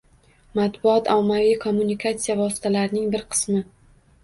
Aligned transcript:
Matbuot– 0.59 1.09
ommaviy 1.17 1.53
kommunikatsiya 1.67 2.39
vositalarining 2.41 3.15
bir 3.15 3.29
qismi. 3.35 3.65